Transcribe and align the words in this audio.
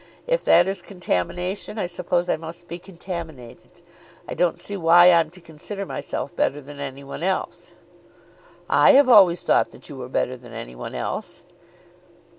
If 0.25 0.43
that 0.45 0.67
is 0.67 0.81
contamination, 0.81 1.77
I 1.77 1.85
suppose 1.85 2.27
I 2.27 2.35
must 2.35 2.67
be 2.67 2.79
contaminated. 2.79 3.83
I 4.27 4.33
don't 4.33 4.57
see 4.57 4.75
why 4.75 5.11
I'm 5.11 5.29
to 5.29 5.39
consider 5.39 5.85
myself 5.85 6.35
better 6.35 6.59
than 6.59 6.79
any 6.79 7.03
one 7.03 7.21
else." 7.21 7.73
"I 8.67 8.93
have 8.93 9.09
always 9.09 9.43
thought 9.43 9.69
that 9.69 9.89
you 9.89 9.97
were 9.97 10.09
better 10.09 10.35
than 10.37 10.53
any 10.53 10.73
one 10.73 10.95
else." 10.95 11.43